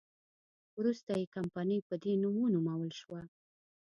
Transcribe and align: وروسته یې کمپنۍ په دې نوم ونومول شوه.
وروسته 0.79 1.11
یې 1.19 1.25
کمپنۍ 1.35 1.79
په 1.87 1.95
دې 2.03 2.13
نوم 2.21 2.35
ونومول 2.41 2.91
شوه. 3.01 3.21